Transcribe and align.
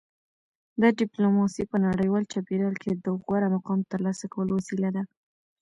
دا 0.81 0.89
ډیپلوماسي 1.01 1.63
په 1.71 1.77
نړیوال 1.87 2.23
چاپیریال 2.31 2.75
کې 2.83 2.91
د 3.05 3.07
غوره 3.23 3.47
مقام 3.55 3.79
ترلاسه 3.91 4.25
کولو 4.33 4.51
وسیله 4.59 4.89
ده 4.95 5.03